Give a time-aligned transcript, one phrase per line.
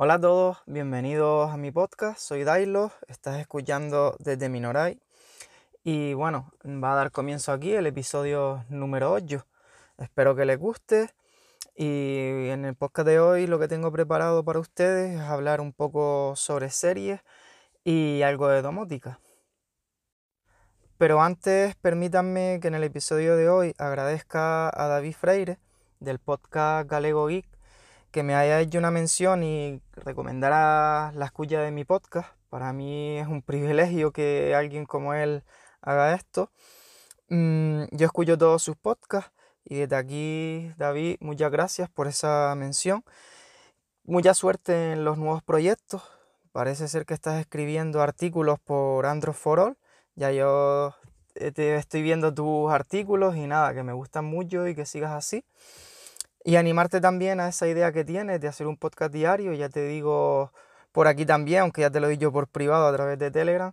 [0.00, 4.98] Hola a todos, bienvenidos a mi podcast, soy Dailo, estás escuchando desde Minoray.
[5.84, 9.44] Y bueno, va a dar comienzo aquí el episodio número 8,
[9.98, 11.10] espero que les guste.
[11.76, 15.74] Y en el podcast de hoy lo que tengo preparado para ustedes es hablar un
[15.74, 17.20] poco sobre series
[17.84, 19.20] y algo de domótica.
[20.98, 25.58] Pero antes permítanme que en el episodio de hoy agradezca a David Freire
[26.00, 27.46] del podcast Galego Geek
[28.10, 32.28] que me haya hecho una mención y recomendara la escucha de mi podcast.
[32.50, 35.44] Para mí es un privilegio que alguien como él
[35.82, 36.50] haga esto.
[37.28, 39.30] Mm, yo escucho todos sus podcasts
[39.64, 43.04] y desde aquí, David, muchas gracias por esa mención.
[44.04, 46.02] Mucha suerte en los nuevos proyectos.
[46.50, 49.77] Parece ser que estás escribiendo artículos por Android for All.
[50.18, 50.96] Ya yo
[51.36, 55.12] eh, te estoy viendo tus artículos y nada, que me gustan mucho y que sigas
[55.12, 55.44] así.
[56.44, 59.86] Y animarte también a esa idea que tienes de hacer un podcast diario, ya te
[59.86, 60.52] digo
[60.90, 63.72] por aquí también, aunque ya te lo he dicho por privado a través de Telegram,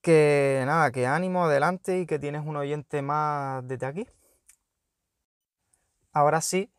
[0.00, 4.06] que nada, que ánimo, adelante y que tienes un oyente más desde aquí.
[6.12, 6.70] Ahora sí,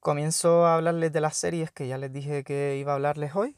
[0.00, 3.56] comienzo a hablarles de las series que ya les dije que iba a hablarles hoy.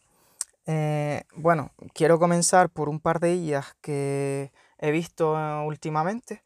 [0.66, 5.32] Eh, bueno, quiero comenzar por un par de ellas que he visto
[5.64, 6.42] últimamente.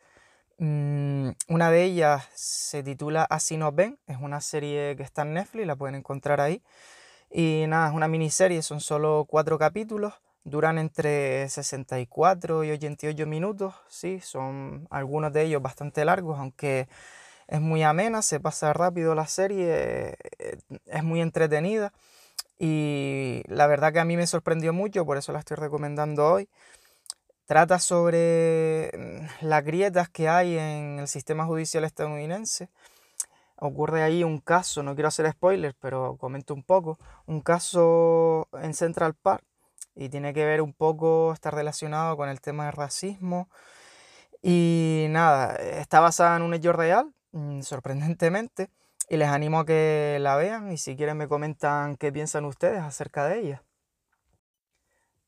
[0.59, 5.35] Mm, una de ellas se titula Así nos ven, es una serie que está en
[5.35, 6.63] Netflix, la pueden encontrar ahí.
[7.31, 13.75] Y nada, es una miniserie, son solo cuatro capítulos, duran entre 64 y 88 minutos,
[13.89, 16.89] sí, son algunos de ellos bastante largos, aunque
[17.49, 21.93] es muy amena, se pasa rápido la serie, eh, es muy entretenida
[22.59, 26.49] y la verdad que a mí me sorprendió mucho, por eso la estoy recomendando hoy.
[27.47, 32.71] Trata sobre mm, las grietas que hay en el sistema judicial estadounidense.
[33.57, 38.75] Ocurre ahí un caso, no quiero hacer spoilers, pero comento un poco, un caso en
[38.75, 39.45] Central Park
[39.95, 43.49] y tiene que ver un poco, está relacionado con el tema del racismo.
[44.43, 48.71] Y nada, está basada en un hecho real, mm, sorprendentemente,
[49.09, 52.81] y les animo a que la vean y si quieren me comentan qué piensan ustedes
[52.83, 53.63] acerca de ella.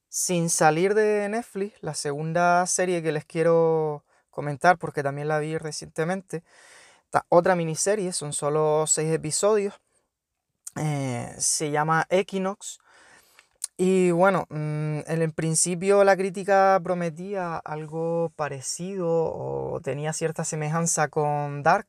[0.09, 5.59] Sin salir de Netflix, la segunda serie que les quiero comentar, porque también la vi
[5.59, 6.43] recientemente,
[7.29, 9.75] otra miniserie, son solo seis episodios,
[10.77, 12.79] eh, se llama Equinox.
[13.79, 21.63] Y bueno, mm, en principio la crítica prometía algo parecido o tenía cierta semejanza con
[21.63, 21.87] Dark.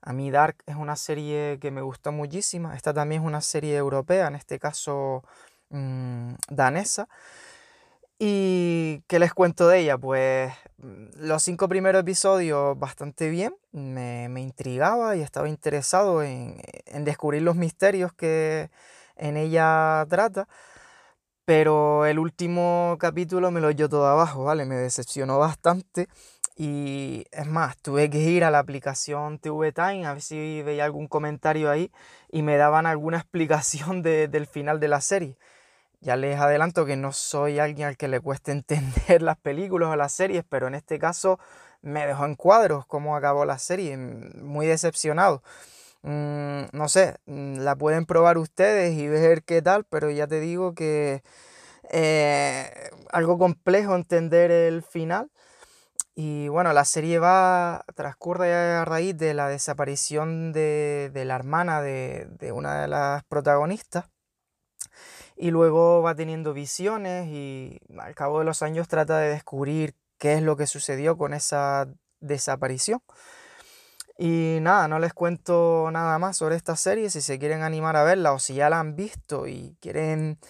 [0.00, 2.72] A mí Dark es una serie que me gustó muchísimo.
[2.72, 5.22] Esta también es una serie europea, en este caso
[5.70, 7.08] mm, danesa.
[8.20, 9.96] ¿Y qué les cuento de ella?
[9.96, 16.60] Pues mm, los cinco primeros episodios bastante bien, me, intrigaba y estaba interesado en,
[17.04, 18.70] descubrir los misterios que
[19.16, 20.48] en ella trata,
[21.44, 24.64] pero el último capítulo me lo dio todo abajo, ¿vale?
[24.66, 26.08] Me decepcionó bastante
[26.56, 30.84] y es más, tuve que ir a la aplicación TV Time a ver si veía
[30.84, 31.92] algún comentario ahí
[32.30, 35.36] y me daban alguna explicación del final de la serie.
[36.00, 39.96] Ya les adelanto que no soy alguien al que le cueste entender las películas o
[39.96, 41.38] las series, pero en este caso
[41.82, 45.42] me dejó en cuadros cómo acabó la serie, mm, muy decepcionado.
[46.02, 50.40] Mm, no sé, mm, la pueden probar ustedes y ver qué tal, pero ya te
[50.40, 51.22] digo que
[51.90, 55.30] eh, algo complejo entender el final.
[56.14, 62.52] Y bueno, la serie va, transcurre a raíz de la desaparición de, la hermana de
[62.52, 64.06] una de las protagonistas
[65.38, 70.34] y luego va teniendo visiones y al cabo de los años trata de descubrir qué
[70.34, 71.88] es lo que sucedió con esa
[72.20, 73.00] desaparición.
[74.18, 78.02] Y nada, no les cuento nada más sobre esta serie, si se quieren animar a
[78.02, 80.40] verla o si ya la han visto y quieren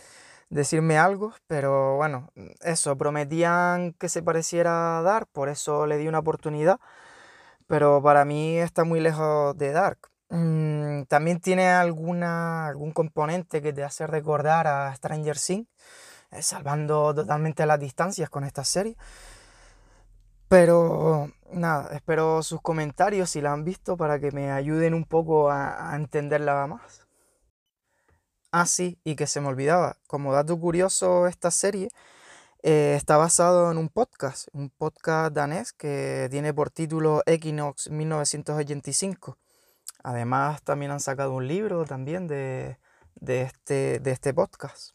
[0.48, 2.31] decirme algo, pero bueno,
[2.62, 6.80] eso, prometían que se pareciera a Dark, por eso le di una oportunidad,
[7.66, 10.10] pero para mí está muy lejos de Dark.
[10.98, 15.68] Mm, también tiene alguna, algún componente que te hace recordar a Stranger Things,
[16.30, 18.97] eh, salvando totalmente las distancias con esta serie.
[20.48, 25.50] Pero nada, espero sus comentarios si la han visto para que me ayuden un poco
[25.50, 27.06] a, entenderla más.
[28.51, 31.91] Ah, sí, y que se me olvidaba, como dato curioso, esta serie
[32.62, 39.39] eh, está basado en un podcast, un podcast danés que tiene por título Equinox 1985.
[40.03, 42.79] Además, también han sacado un libro también de,
[43.21, 44.93] este, de este podcast.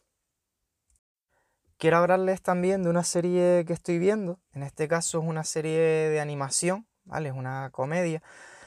[1.78, 4.40] quiero hablarles también de una serie que estoy viendo.
[4.52, 7.28] En este caso es una serie de animación, ¿vale?
[7.28, 8.22] Es una comedia.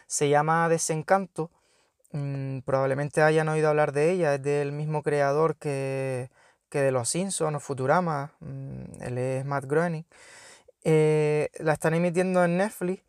[0.08, 1.52] Se llama Desencanto.
[2.12, 4.36] Mm, probablemente hayan oído hablar de ella.
[4.36, 6.30] Es del mismo creador que,
[6.72, 8.34] de Los Simpsons o Futurama.
[8.40, 10.06] Mm, él es Matt Groening.
[10.84, 13.06] Eh, la están emitiendo en Netflix.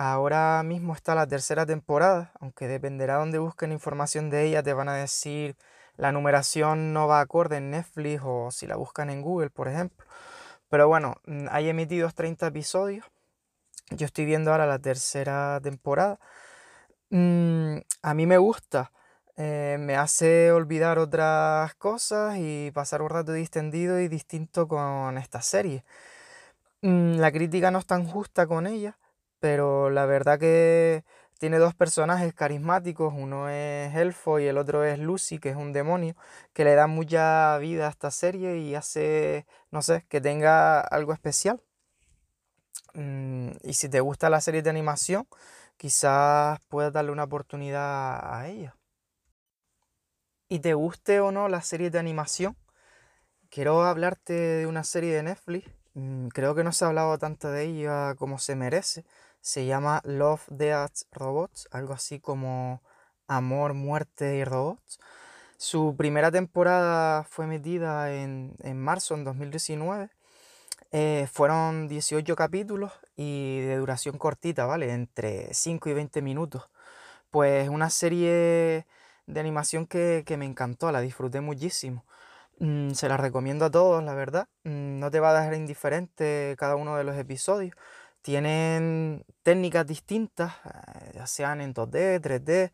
[0.00, 4.72] Ahora mismo está la tercera temporada, aunque dependerá de donde busquen información de ella, te
[4.72, 5.56] van a decir
[5.96, 10.06] la numeración no va acorde en Netflix o si la buscan en Google, por ejemplo.
[10.68, 13.06] Pero bueno, mm, hay emitidos 30 episodios.
[13.90, 16.20] Yo estoy viendo ahora la tercera temporada.
[17.10, 18.92] Mm, a mí me gusta.
[19.36, 25.42] Eh, me hace olvidar otras cosas y pasar un rato distendido y distinto con esta
[25.42, 25.84] serie.
[26.82, 28.96] Mm, la crítica no es tan justa con ella,
[29.40, 31.04] pero la verdad que
[31.38, 35.72] tiene dos personajes carismáticos, uno es Elfo y el otro es Lucy, que es un
[35.72, 36.16] demonio,
[36.52, 41.12] que le da mucha vida a esta serie y hace, no sé, que tenga algo
[41.12, 41.62] especial.
[42.94, 45.26] Mm, y si te gusta la serie de animación,
[45.76, 48.76] quizás puedas darle una oportunidad a ella.
[50.48, 52.56] Y te guste o no la serie de animación,
[53.50, 55.77] quiero hablarte de una serie de Netflix.
[55.98, 59.04] Mm, creo que no se ha hablado tanto de ella como se merece
[59.40, 62.82] se llama Love, Death, Robots, algo así como
[63.28, 64.98] Amor, Muerte y Robots.
[65.56, 70.10] Su primera temporada fue emitida en, marzo, en 2019.
[70.92, 74.92] Eh, fueron 18 capítulos y de duración cortita, ¿vale?
[74.92, 76.68] Entre 5 y 20 minutos.
[77.30, 78.86] Pues una serie
[79.26, 82.04] de animación que, me encantó, la disfruté muchísimo.
[82.60, 84.48] Mm, se la recomiendo a todos, la verdad.
[84.64, 87.74] Mm, no te va a dejar indiferente cada uno de los episodios.
[88.22, 92.72] Tienen técnicas distintas, eh, ya sean en 2D, 3D,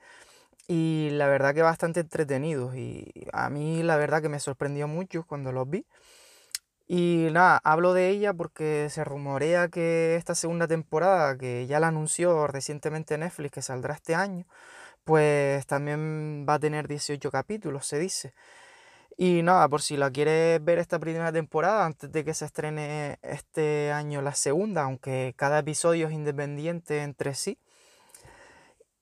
[0.69, 2.75] y la verdad que bastante entretenidos.
[2.77, 5.87] Y a mí la verdad que me sorprendió mucho cuando los vi.
[6.87, 11.89] Y nada, hablo de ella porque se rumorea que esta segunda temporada, que ya la
[11.89, 14.47] anunció recientemente Netflix, que saldrá este año,
[15.05, 18.35] pues también va a tener 18 capítulos, se dice.
[19.17, 23.19] Y nada, por si la quieres ver esta primera temporada antes de que se estrene
[23.23, 27.59] este año la segunda, aunque cada episodio es independiente entre sí.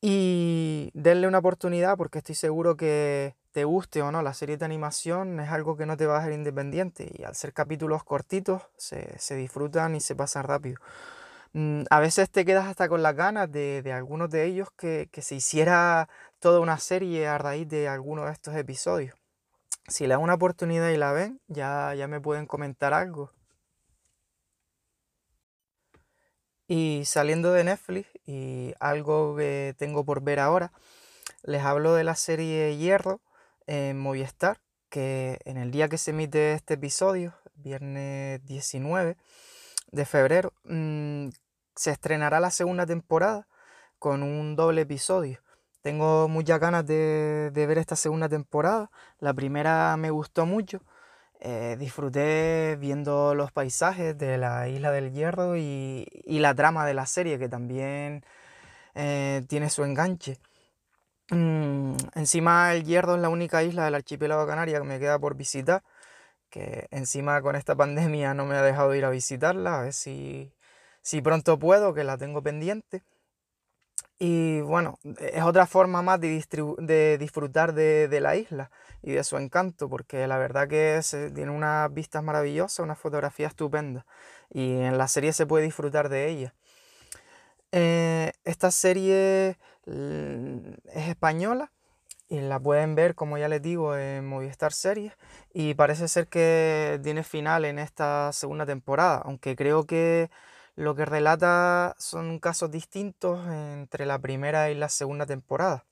[0.03, 4.65] Y denle una oportunidad porque estoy seguro que te guste o no la serie de
[4.65, 8.63] animación es algo que no te va a dejar independiente y al ser capítulos cortitos
[8.77, 10.81] se, disfrutan y se pasan rápido.
[11.55, 15.23] Mm, a veces te quedas hasta con las ganas de, algunos de ellos que, que
[15.23, 16.09] se hiciera
[16.41, 19.22] toda una serie a raíz de algunos de estos episodios
[19.89, 23.33] si le dan una oportunidad y la ven, ya, ya me pueden comentar algo.
[26.69, 30.73] Y saliendo de Netflix y algo que tengo por ver ahora,
[31.43, 33.21] les hablo de la serie Hierro
[33.67, 39.17] en Movistar, que en el día que se emite este episodio, viernes 19
[39.91, 41.29] de febrero, mm,
[41.77, 43.47] se estrenará la segunda temporada
[43.99, 45.41] con un doble episodio.
[45.83, 48.91] Tengo muchas ganas de, ver esta segunda temporada.
[49.19, 50.81] La primera me gustó mucho.
[51.41, 57.07] Eh, disfruté viendo los paisajes de la isla del hierro y, la trama de la
[57.07, 58.25] serie que también
[58.95, 60.39] eh, tiene su enganche.
[61.31, 65.37] Mm, encima el hierro es la única isla del archipiélago canaria que me queda por
[65.37, 65.83] visitar.
[66.51, 69.81] Que encima con esta pandemia no me ha dejado ir a visitarla.
[69.81, 70.55] A ver si,
[71.03, 73.03] si pronto puedo, que la tengo pendiente.
[74.25, 76.29] Y bueno, es otra forma más de,
[77.19, 78.71] disfrutar de, la isla
[79.03, 81.01] y de su encanto, porque la verdad que
[81.35, 84.07] tiene unas vistas maravillosas, una fotografía estupenda,
[84.49, 86.55] y en la serie se puede disfrutar de ella.
[87.73, 91.73] Eh, esta serie es española
[92.29, 95.15] y la pueden ver, como ya les digo, en Movistar Series,
[95.53, 100.31] y parece ser que tiene final en esta segunda temporada, aunque creo que
[100.75, 105.85] lo que relata son casos distintos entre la primera y la segunda temporada.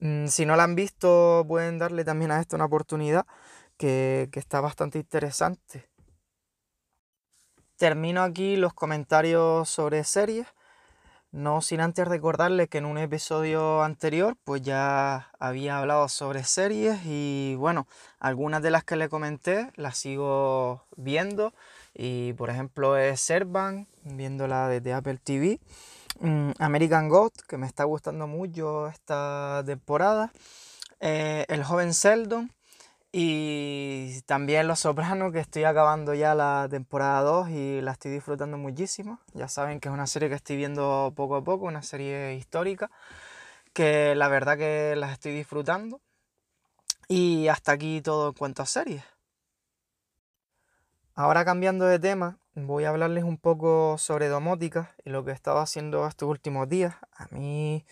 [0.00, 3.26] Mm, si no la han visto, pueden darle también a esto una oportunidad
[3.76, 5.88] que, está bastante interesante.
[7.76, 10.46] Termino aquí los comentarios sobre series.
[11.30, 17.00] No sin antes recordarles que en un episodio anterior pues ya había hablado sobre series
[17.04, 17.86] y bueno,
[18.18, 21.52] algunas de las que le comenté las sigo viendo
[21.98, 25.60] y por ejemplo es Servan, viéndola desde Apple TV.
[26.20, 30.32] Mm, American Ghost, que me está gustando mucho esta temporada.
[31.00, 32.52] Eh, el joven Sheldon.
[33.10, 38.58] Y también Los Sopranos, que estoy acabando ya la temporada 2 y la estoy disfrutando
[38.58, 39.18] muchísimo.
[39.34, 42.90] Ya saben que es una serie que estoy viendo poco a poco, una serie histórica,
[43.72, 46.00] que la verdad que las estoy disfrutando.
[47.08, 49.02] Y hasta aquí todo en cuanto a series.
[51.18, 55.34] Ahora cambiando de tema, voy a hablarles un poco sobre domótica y lo que he
[55.34, 56.94] estado haciendo estos últimos días.
[57.16, 57.84] A mí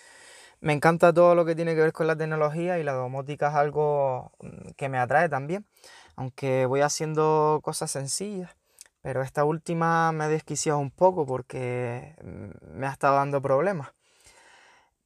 [0.60, 3.54] me encanta todo lo que tiene que ver con la tecnología y la domótica es
[3.56, 5.66] algo mm, que me atrae también,
[6.14, 8.56] aunque voy haciendo cosas sencillas,
[9.02, 13.95] pero esta última me ha desquiciado un poco porque mm, me ha estado dando problemas.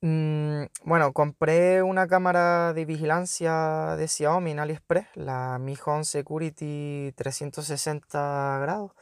[0.02, 7.12] Mm, bueno, compré una cámara de vigilancia de Xiaomi en AliExpress, la Mi Home Security
[7.16, 8.92] 360 grados,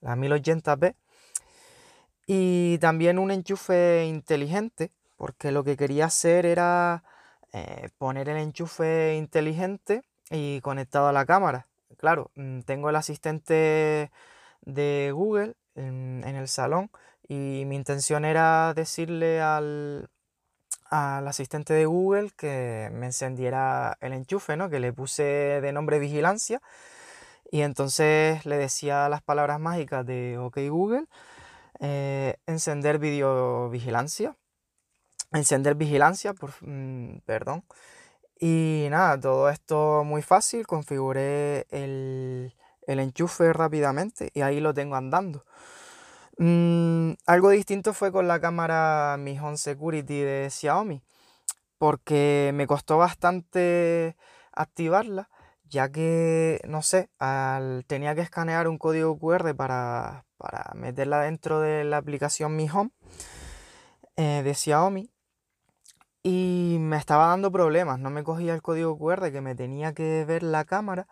[0.00, 0.94] la 1080p,
[2.26, 7.04] y también un enchufe inteligente, porque lo que quería hacer era
[7.52, 11.68] eh, poner el enchufe inteligente y conectado a la cámara.
[11.98, 14.10] Claro, mm, tengo el asistente
[14.62, 16.90] de Google en el salón
[17.28, 20.08] y mi intención era decirle al,
[20.90, 24.70] al asistente de Google que me encendiera el enchufe, ¿no?
[24.70, 26.60] Que le puse de nombre vigilancia
[27.50, 31.06] y entonces le decía las palabras mágicas de OK Google,
[31.80, 34.36] eh, encender vigilancia,
[35.32, 37.64] encender vigilancia, por, mm, perdón.
[38.38, 42.54] Y nada, todo esto muy fácil, configuré el,
[42.86, 45.44] el enchufe rápidamente y ahí lo tengo andando.
[46.38, 51.02] Mm, algo distinto fue con la cámara Mi Home Security de Xiaomi,
[51.78, 54.16] porque me costó bastante
[54.52, 55.30] activarla,
[55.64, 57.10] ya que, no sé,
[57.86, 60.24] tenía que escanear un código QR para,
[60.74, 62.90] meterla dentro de la aplicación Mi Home
[64.16, 65.10] eh, de Xiaomi.
[66.22, 70.24] Y me estaba dando problemas, no me cogía el código QR que me tenía que
[70.26, 71.06] ver la cámara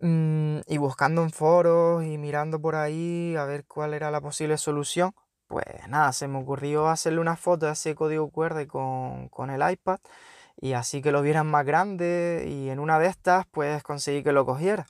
[0.00, 5.14] y buscando en foros y mirando por ahí a ver cuál era la posible solución,
[5.48, 9.68] pues nada, se me ocurrió hacerle una foto de ese código QR con, con el
[9.70, 9.98] iPad
[10.60, 14.32] y así que lo vieran más grande y en una de estas pues conseguí que
[14.32, 14.86] lo cogiera.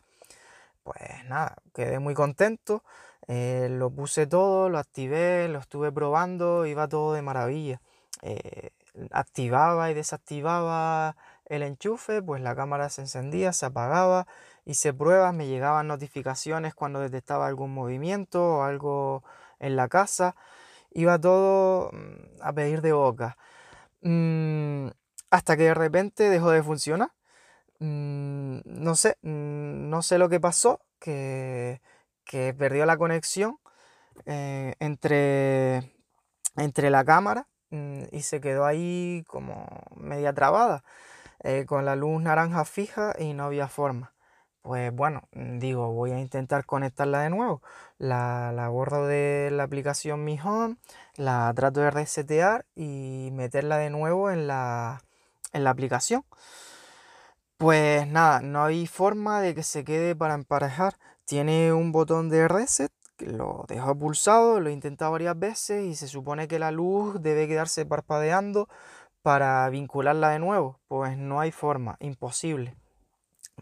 [0.84, 2.84] Pues nada, quedé muy contento,
[3.28, 7.80] eh, lo puse todo, lo activé, lo estuve probando, iba todo de maravilla.
[8.22, 8.70] Eh,
[9.10, 14.26] activaba y desactivaba el enchufe, pues la cámara se encendía, se apagaba,
[14.66, 19.24] hice pruebas, me llegaban notificaciones cuando detectaba algún movimiento o algo
[19.60, 20.36] en la casa,
[20.92, 23.38] iba todo mm, a pedir de boca.
[24.02, 24.88] Mm,
[25.30, 27.12] hasta que de repente dejó de funcionar.
[27.80, 31.80] Mm, no sé, no sé lo que pasó, que,
[32.58, 33.58] perdió la conexión
[34.26, 35.92] eh, entre,
[36.56, 37.48] entre la cámara
[38.12, 40.84] y se quedó ahí como media trabada.
[41.40, 44.15] Eh, con la luz naranja fija y no había forma.
[44.66, 47.62] Pues bueno, mm, digo, voy a intentar conectarla de nuevo.
[47.98, 50.76] La, la borro de la aplicación Mi Home,
[51.16, 55.02] la trato de resetear y meterla de nuevo en la,
[55.52, 56.24] en la aplicación.
[57.58, 60.96] Pues nada, no hay forma de que se quede para emparejar.
[61.26, 66.08] Tiene un botón de reset, lo dejo pulsado, lo he intentado varias veces y se
[66.08, 68.68] supone que la luz debe quedarse parpadeando
[69.22, 72.74] para vincularla de nuevo, pues no hay forma, imposible.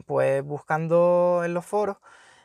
[0.07, 1.99] Pues buscando en los foros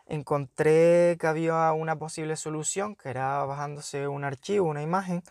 [0.05, 5.23] encontré que había una posible solución, que era bajándose un archivo, una imagen,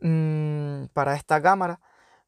[0.00, 1.80] mm, para esta cámara.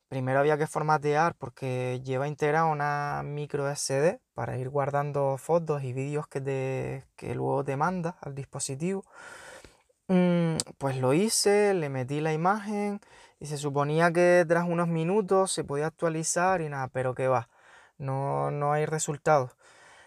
[0.09, 5.92] Primero había que formatear porque lleva integrada una micro SD para ir guardando fotos y
[5.92, 9.04] vídeos que, que luego te manda al dispositivo.
[10.09, 13.00] Mm, pues lo hice, le metí la imagen
[13.40, 17.49] y se suponía que tras unos minutos se podía actualizar y nada, pero que va,
[18.05, 19.53] no, no hay resultados.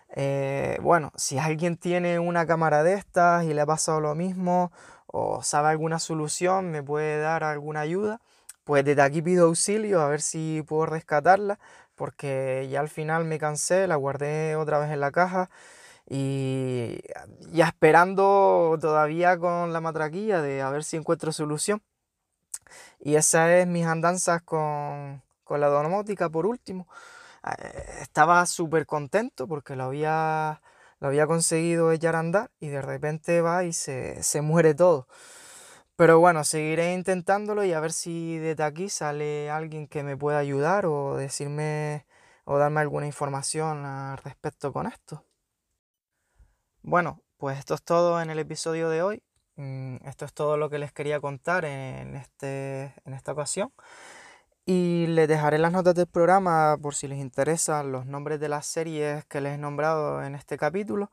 [0.09, 4.71] Eh, bueno, si alguien tiene una cámara de estas y le ha pasado lo mismo
[5.07, 8.21] o sabe alguna solución, me puede dar alguna ayuda,
[8.63, 11.59] pues desde aquí pido auxilio a ver si puedo rescatarla,
[11.95, 15.49] porque ya al final me cansé, la guardé otra vez en la caja
[16.09, 16.99] y
[17.51, 21.81] ya esperando todavía con la matraquilla de a ver si encuentro solución.
[22.99, 26.87] Y esa es mis andanzas con, la domótica por último.
[27.57, 30.61] Eh, estaba súper contento porque lo había,
[30.99, 35.07] lo había conseguido echar a andar y de repente va y se, se muere todo.
[35.95, 40.37] Pero bueno, seguiré intentándolo y a ver si desde aquí sale alguien que me pueda
[40.39, 42.05] ayudar o decirme
[42.45, 45.25] o darme alguna información al respecto con esto.
[46.83, 49.23] Bueno, pues esto es todo en el episodio de hoy.
[49.57, 53.73] Mm, esto es todo lo que les quería contar en, este, en esta ocasión.
[54.69, 58.65] Y les dejaré las notas del programa por si les interesan los nombres de las
[58.65, 61.09] series que les he nombrado en este capítulo.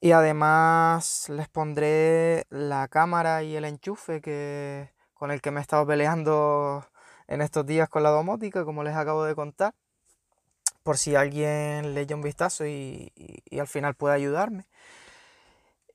[0.00, 5.62] Y además les pondré la cámara y el enchufe que, con el que me he
[5.62, 6.84] estado peleando
[7.28, 9.74] en estos días con la domótica, como les acabo de contar.
[10.82, 13.12] Por si alguien le echa un vistazo y
[13.60, 14.66] al final puede ayudarme.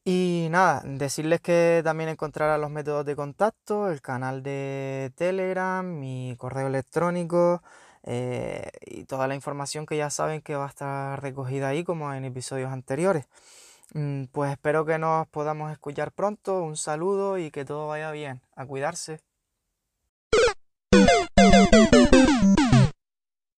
[0.09, 6.33] Y nada, decirles que también encontrarán los métodos de contacto, el canal de Telegram, mi
[6.37, 7.61] correo electrónico
[8.03, 12.13] eh, y toda la información que ya saben que va a estar recogida ahí como
[12.13, 13.25] en episodios anteriores.
[13.93, 18.41] Mm, pues espero que nos podamos escuchar pronto, un saludo y que todo vaya bien.
[18.55, 19.19] A cuidarse.